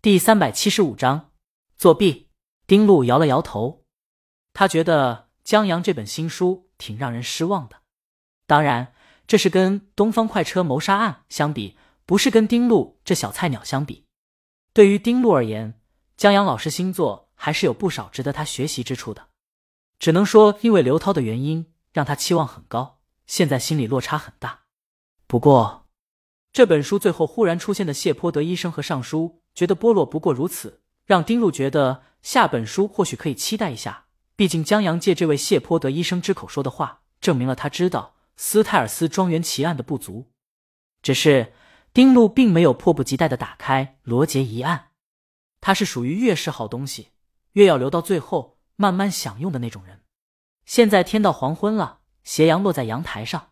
[0.00, 1.32] 第三百七十五章
[1.76, 2.28] 作弊。
[2.68, 3.84] 丁路摇了摇头，
[4.52, 7.78] 他觉得江阳这本新书挺让人失望的。
[8.46, 8.94] 当然，
[9.26, 11.76] 这是跟东方快车谋杀案相比，
[12.06, 14.04] 不是跟丁路这小菜鸟相比。
[14.72, 15.80] 对于丁路而言，
[16.16, 19.26] 江阳老师新作还是有不少值得他学习之处的。
[19.98, 24.60] 只能说，因为刘涛的原因，让他期望很高，现在心里落差很大。
[25.26, 25.88] 不过，
[26.52, 32.04] 这本书最后忽然出现的谢泼德医生和尚书，觉得波洛不过如此，让丁路觉得。
[32.22, 40.30] 下本书或许可以期待一下，毕竟江阳借这位谢泼德医生之口说的话，证明了他知道斯泰尔斯庄园奇案的不足。
[41.00, 41.52] 只是
[41.92, 44.90] 丁路并没有迫不及待的打开罗杰一案，
[45.60, 47.10] 他是属于越是好东西，
[47.52, 50.02] 越要留到最后慢慢享用的那种人。
[50.66, 53.50] 现在天到黄昏了，斜阳落在阳台上，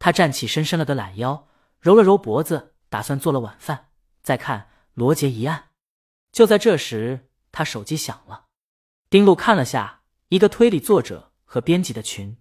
[0.00, 1.48] 他站起身，伸了个懒腰，
[1.80, 3.90] 揉了揉脖子，打算做了晚饭
[4.24, 5.70] 再看罗杰一案。
[6.30, 7.28] 就在这时。
[7.54, 8.46] 他手机响了，
[9.10, 12.38] 丁路看了下一个推理作者和编辑的群，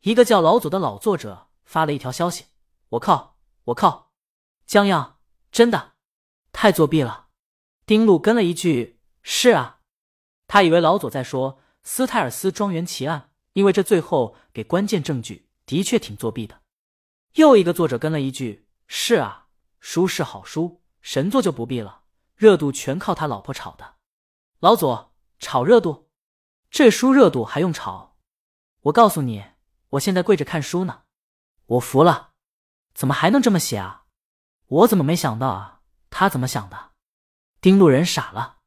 [0.00, 2.46] 一个叫老左的老作者发了一条消息
[2.88, 4.14] ：“我靠，我靠，
[4.64, 5.18] 江阳
[5.52, 5.92] 真的
[6.52, 7.28] 太作弊了。”
[7.84, 9.80] 丁路跟了一句：“是啊。”
[10.48, 16.62] 他以为老左在说斯泰尔斯庄园奇案，因为这最后给关键证据的确挺作弊的。
[17.34, 19.48] 又一个作者跟了一句：“是啊，
[19.80, 22.02] 书是好书，神作就不必了，
[22.36, 23.96] 热度全靠他老婆炒的。”
[24.60, 26.10] 老左炒热度，
[26.70, 28.16] 这书热度还用炒？
[28.82, 29.44] 我告诉你，
[29.90, 31.02] 我现在跪着看书呢，
[31.66, 32.32] 我服了，
[32.94, 34.04] 怎么还能这么写啊？
[34.66, 35.80] 我怎么没想到啊？
[36.10, 36.90] 他怎么想的？
[37.60, 38.58] 丁路人傻了。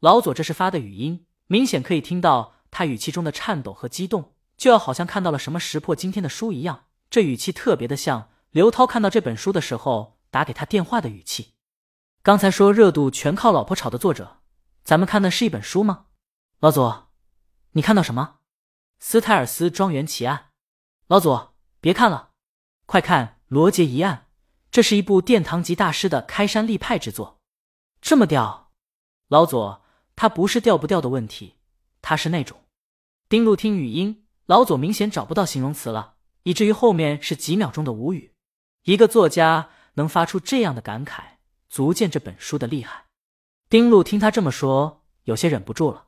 [0.00, 6.86] 老左这是发的语音，明显可以听到他语气中的颤抖和激动，就要好像看到了什么石破惊天的书一样。
[7.08, 11.53] 这语气特别的像刘涛看到这本书的时候打给他电话的语气。
[12.24, 14.38] 刚才说热度全靠老婆炒的作者。
[14.82, 16.06] 咱们看的是一本书吗，
[16.58, 17.10] 老左？
[17.72, 18.36] 你看到什么？
[18.98, 20.46] 斯泰尔斯庄园奇案？
[21.06, 22.30] 老左，别看了，
[22.86, 24.28] 快看《罗杰一案》，
[24.70, 27.42] 这是一部殿堂级大师的开山立派之作，
[28.00, 28.72] 这么吊？
[29.28, 29.84] 老左，
[30.16, 31.56] 他不是吊不吊的问题，
[32.00, 32.58] 他是那种……
[33.28, 38.32] 丁路听语音，老左明显找不到形容词了，以至于后面是几秒钟的无语。
[38.84, 41.33] 一个作家能发出这样的感慨，
[41.74, 43.06] 足见这本书的厉害。
[43.68, 46.04] 丁路听他这么说，有些忍不住了。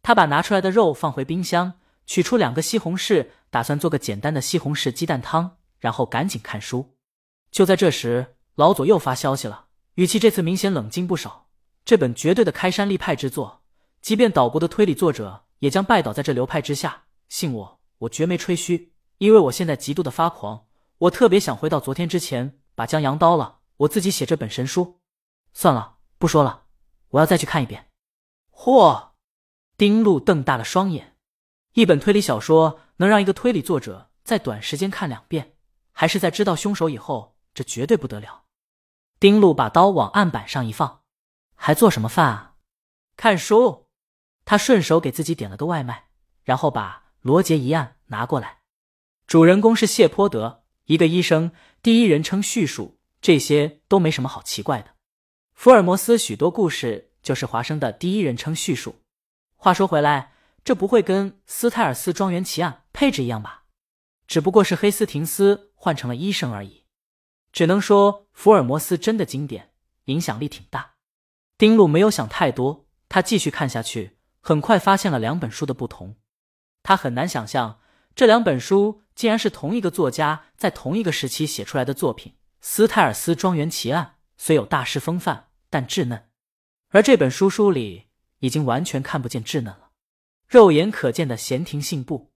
[0.00, 1.74] 他把拿出来的肉放回冰箱，
[2.06, 6.94] 取出两个西红柿，打算做个简单的西红柿鸡蛋汤，然后赶紧看书。
[7.50, 11.48] 就在这时，老左又发消息了，语气这次明显冷静不少。
[11.84, 13.64] 这本绝对的开山立派之作，
[14.00, 17.02] 即便岛国的推理作者也将拜倒在这流派之下。
[17.28, 20.64] 信我，我绝没吹嘘，因为我现在极度的发狂，
[20.96, 25.00] 我特别想回到昨天之前，把江阳刀了，我自己写这本神书。
[25.52, 26.64] 算了，不说了。
[27.10, 27.90] 我要再去看一遍。
[28.50, 29.10] 嚯！
[29.76, 31.16] 丁路瞪大了双眼，
[31.74, 35.56] 一本推理小说能让一个推理作者在短时间看两遍，
[35.92, 38.44] 还是在知道凶手以后，这绝对不得了。
[39.20, 41.02] 丁路把刀往案板上一放，
[41.54, 42.54] 还做什么饭啊？
[43.16, 43.86] 看书。
[44.44, 46.08] 他顺手给自己点了个外卖，
[46.44, 48.60] 然后把罗杰一案拿过来。
[49.26, 51.50] 主人公是谢泼德，一个医生，
[51.82, 52.95] 第一人称叙述，
[53.26, 54.94] 这些都没什么好奇怪的。
[55.52, 59.00] 福尔摩斯许多故事就是华生的第一人称叙述。
[59.56, 60.32] 话说回来，
[60.62, 63.64] 这不会跟斯泰尔斯庄园奇案配置一样吧？
[64.28, 66.84] 只不过是黑斯廷斯换成了医生而已。
[67.50, 69.72] 只能说福尔摩斯真的经典，
[70.04, 70.92] 影响力挺大。
[71.58, 76.14] 丁路没有想太多，他继续看下去，很快发现了两本书的不同。
[76.84, 77.80] 他很难想象
[78.14, 82.35] 这两本书竟然是同一个作家在同一个时期写出来的作品。
[82.60, 85.44] 斯泰尔斯庄园奇案虽有大师风范。
[85.68, 86.28] 但稚嫩，
[86.90, 88.04] 而这本书书里
[88.38, 89.90] 已经完全看不见稚嫩了。
[90.46, 92.32] 肉眼可见的闲庭信步，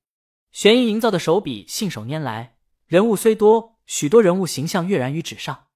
[0.50, 5.68] 悬疑营造的手笔信手拈来，人物虽多，许多人物形象跃然于纸上。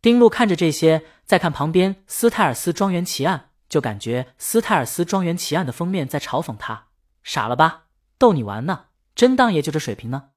[0.00, 3.38] 丁路看着这些，再看旁边《斯泰尔斯庄园奇案》，
[3.68, 6.86] 就感觉《斯泰尔斯庄园奇案》的封面在嘲讽他
[7.24, 7.86] ：“傻了吧，
[8.16, 8.86] 逗你玩呢，
[9.16, 10.30] 真当爷就这水平呢？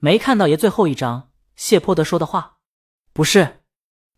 [0.00, 2.58] 没看到爷最后一章谢泼德说的话？
[3.20, 3.60] 不是，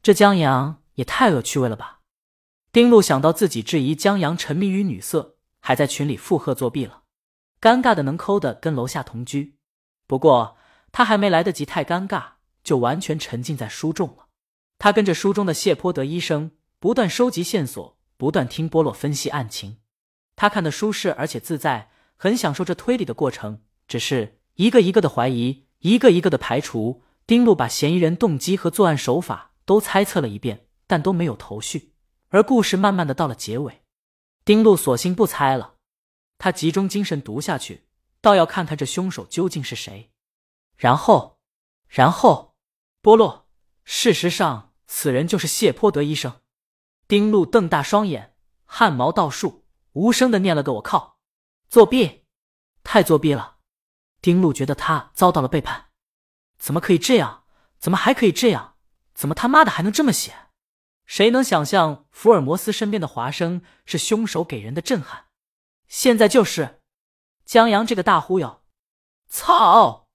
[0.00, 2.02] 这江阳。”也太恶趣味了吧！
[2.70, 7.02] 丁路想到自己质疑江阳沉迷于女色，还在群里附和作弊了，
[7.60, 9.56] 尴尬的能抠的跟楼下同居。
[10.06, 10.56] 不过
[10.93, 14.28] 他还没来得及太尴尬，就完全沉浸在书中了。
[14.78, 19.78] 他跟着书中的谢泼德医生不断收集线索，不断听波洛分析案情。
[20.37, 23.62] 他看得舒适而且自在，很享受这推理的过程。
[23.88, 27.02] 只是一个一个的怀疑，一个一个的排除。
[27.26, 30.69] 丁路把嫌疑人动机和作案手法都猜测了一遍。
[30.84, 31.94] 但都没有头绪，
[32.28, 33.82] 而故事慢慢的到了结尾，
[34.44, 35.76] 丁路索性不猜了，
[36.36, 37.86] 他集中精神读下去，
[38.20, 40.12] 倒要看看这凶手究竟是谁。
[40.76, 41.38] 然后，
[41.88, 42.56] 然后，
[43.00, 43.48] 波洛，
[43.84, 46.42] 事实上，此人就是谢泼德医生。
[47.08, 48.36] 丁路瞪大双眼，
[48.66, 51.16] 汗毛倒竖，无声的念了个“我靠”，
[51.70, 52.26] 作弊，
[52.84, 53.56] 太作弊了。
[54.20, 55.86] 丁路觉得他遭到了背叛，
[56.62, 57.43] 怎么可以这样？
[57.81, 58.76] 怎么还可以这样？
[59.14, 60.32] 怎么他妈的还能这么写？
[61.06, 65.25] 谁能想象福尔摩斯身边的华生是凶手给人的震撼？
[65.88, 66.81] 现在就是
[67.44, 68.62] 江阳这个大忽悠！
[69.29, 70.06] 操！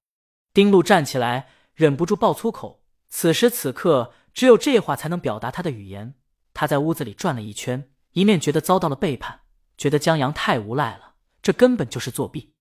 [0.54, 2.82] 丁路站起来，忍不住爆粗口。
[3.10, 6.16] 此时此刻，只有这话才能表达他的语言。
[6.54, 9.42] 他在屋子里转了一圈，一面觉得遭到了背叛，
[9.78, 12.54] 觉得江阳太无赖了，这根本就是作弊。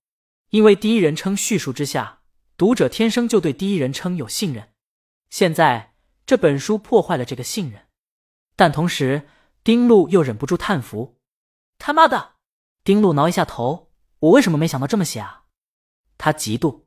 [0.51, 2.23] 因为第一人称叙述之下，
[2.57, 4.73] 读者天生就对第一人称有信任。
[5.29, 5.95] 现在
[6.25, 7.89] 这本书破坏了这个信任。
[8.55, 9.29] 但同时，
[9.63, 11.19] 丁路又忍不住叹服
[11.79, 12.37] ：“他妈的！”
[12.83, 15.45] 丁路挠一下头：“我为什么没想到这么写啊？”
[16.17, 16.85] 他嫉妒，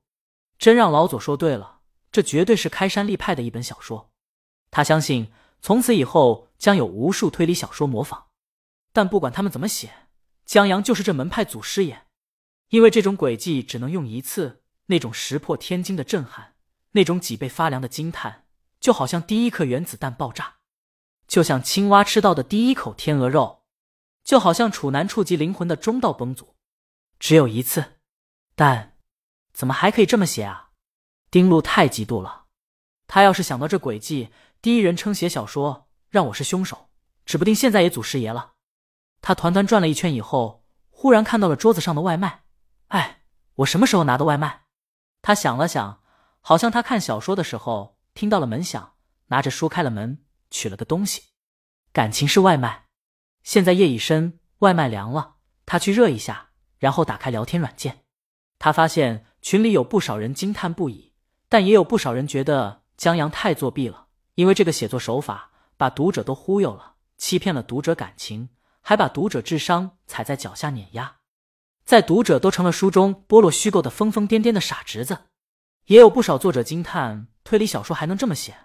[0.58, 1.82] 真让老左说对了，
[2.12, 4.12] 这绝对是开山立派的一本小说。
[4.72, 5.32] 他相信
[5.62, 8.30] 从此以后将有无数推理小说模仿。
[8.92, 10.08] 但不管他们怎么写，
[10.46, 12.08] 江阳就是这门派祖师爷，
[12.70, 14.59] 因为这种诡计只能用一次，
[14.90, 16.56] 那种石破天惊的震撼，
[16.92, 18.46] 那种脊背发凉的惊叹，
[18.80, 20.56] 就好像第一颗原子弹爆炸。
[21.28, 23.64] 就像青蛙吃到的第一口天鹅肉，
[24.24, 26.48] 就好像处男触及灵魂的中道崩殂，
[27.20, 28.00] 只有一次。
[28.56, 28.98] 但
[29.54, 30.72] 怎么还可以这么写啊？
[31.30, 32.46] 丁路太嫉妒了。
[33.06, 34.30] 他要是想到这诡计，
[34.62, 36.90] 第一人称写小说，让我是凶手，
[37.26, 38.54] 指不定现在也祖师爷了。
[39.22, 42.46] 他团团转了一圈以后，忽然看到了桌子上的外卖。
[42.88, 43.22] 哎，
[43.58, 44.64] 我什么时候拿的外卖？
[45.22, 46.02] 他想了想，
[46.42, 48.94] 好像他看小说的时候听到了门响，
[49.28, 50.24] 拿着书开了门。
[50.52, 51.22] 取了个东西，
[51.94, 52.86] 感情是外卖。
[53.44, 56.50] 现在夜已深，外卖凉了，他去热一下，
[56.80, 58.00] 然后打开聊天软件。
[58.58, 61.14] 他发现群里有不少人惊叹不已，
[61.48, 68.50] 但也有不少人觉得江阳太作弊了，因为这个写作手法把读者都忽悠了，欺骗了读者感情，
[68.82, 71.18] 还把读者智商踩在脚下碾压，
[71.90, 75.22] 在读者都成了书中剥落虚构的疯疯癫癫的傻侄子。
[75.86, 78.56] 也有不少作者惊叹推理小说还能这么写，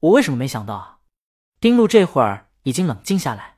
[0.00, 0.98] 我为什么没想到啊？
[1.60, 3.56] 丁路这会儿已经冷静下来，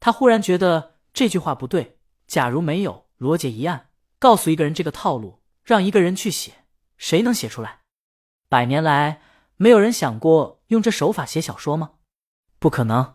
[0.00, 2.00] 他忽然觉得这句话不对。
[2.26, 6.64] 假如没有罗杰一案，告诉一个人这个套路，让一个人去写，
[6.96, 7.82] 谁能写出来？
[8.48, 9.22] 百年来
[9.56, 11.92] 没有人想过用这手法写小说吗？
[12.58, 13.14] 不可能。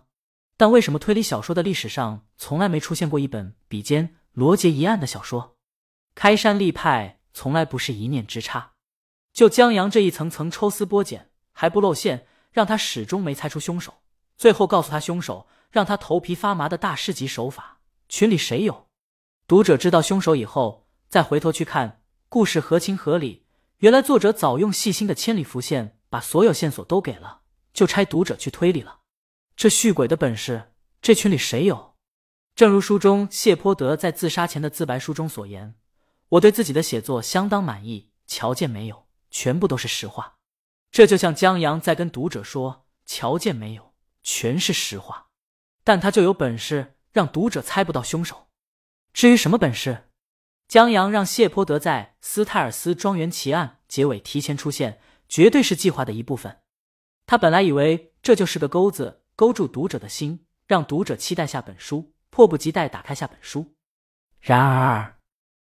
[0.55, 5.57] 但为什么推理小说的历史上从来没出现过一本比肩罗杰一案的小说？
[6.15, 8.73] 开山立派从来不是一念之差。
[9.33, 13.95] 就江阳这一层层抽丝剥茧还不露馅，让他始终没猜出凶手。
[14.37, 18.87] 最后告诉他凶手，让他头皮发麻的大师级手法，群里谁有？
[19.47, 23.45] 读者知道凶手以后，再回头去看故事合情合理。
[23.79, 27.41] 原来作者早用细心的千里浮现，把所有线索都给了，
[27.73, 28.99] 就差读者去推理了。
[29.57, 31.90] 这续鬼的本事，这群里谁有？
[32.61, 35.73] 正如书中谢泼德在自杀前的自白书中所言
[36.29, 40.35] ：“我对自己的写作相当满意，条件没有，全部都是实话。”
[40.91, 45.29] 这就像江阳在跟读者说：“条件没有。”全是实话，
[45.83, 48.49] 但他就有本事让读者猜不到凶手。
[49.11, 50.11] 至于什么本事，
[50.67, 56.59] 江阳让谢泼德在斯泰尔斯庄园奇案结尾提前出现，绝对是计划的一部分。
[57.25, 63.73] 他本来以为这就是个钩子，勾住读者的心，让读者期待下本书，迫不及待打开下本书。
[64.39, 65.19] 然而，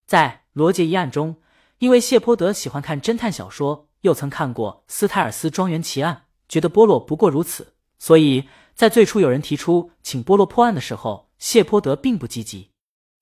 [0.07, 1.42] 在罗杰一案中，
[1.78, 7.75] 因为谢泼德喜欢看侦探小说，又曾看过斯泰尔斯庄园奇案，觉得波洛不过如此。
[7.99, 12.71] 所以在最初有人提出请波洛破案的时候，谢泼德并不积极。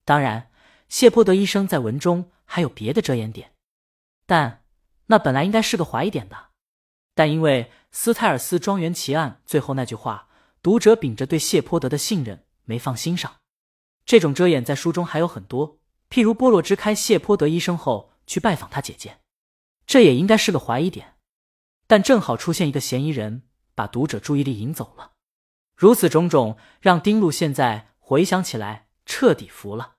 [0.05, 0.51] 当然，
[0.89, 3.53] 谢泼德医生在文中还有别的遮掩点，
[4.27, 4.63] 但
[5.07, 6.37] 那本来应该是个怀疑点的。
[7.15, 10.29] 但因为斯泰尔斯庄园奇案最后那句话，
[10.63, 13.39] 读者秉着对谢泼德的信任没放心上。
[14.07, 19.19] 这种遮掩在书中还有很多，譬如波洛支开谢泼德医生后去拜访他姐姐，
[19.85, 21.17] 这也应该是个怀疑点。
[21.89, 23.43] 但正好出现一个嫌疑人。
[23.73, 25.13] 把读者注意力引走了，
[25.75, 29.95] 如此种种让丁路现在回想起来彻底服了。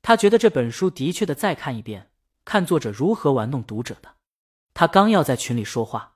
[0.00, 2.10] 他觉得这本书的确的再看一遍，
[2.46, 4.14] 看作者如何玩弄读者的。
[4.72, 6.14] 他刚要在群里说话，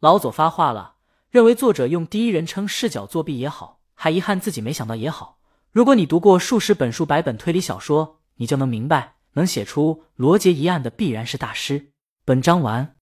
[0.00, 0.96] 老左发话了，
[1.28, 5.38] 认为作者用第一人称视角作弊也好，还遗憾自己没想到也好。
[5.72, 11.90] 如果你读过数十本数、百本推理小说，你就能明白，能写出罗杰一案的必然是大师。
[12.24, 12.94] 本章完。